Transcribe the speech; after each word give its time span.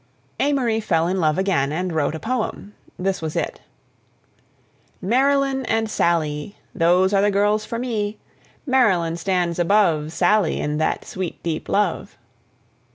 Amory 0.39 0.79
fell 0.79 1.05
in 1.07 1.19
love 1.19 1.37
again, 1.37 1.71
and 1.71 1.93
wrote 1.93 2.15
a 2.15 2.19
poem. 2.19 2.73
This 2.97 3.21
was 3.21 3.35
it: 3.35 3.61
"Marylyn 4.99 5.63
and 5.67 5.91
Sallee, 5.91 6.55
Those 6.73 7.13
are 7.13 7.21
the 7.21 7.29
girls 7.29 7.65
for 7.65 7.77
me. 7.77 8.17
Marylyn 8.67 9.15
stands 9.15 9.59
above 9.59 10.11
Sallee 10.11 10.59
in 10.59 10.79
that 10.79 11.05
sweet, 11.05 11.43
deep 11.43 11.69
love." 11.69 12.17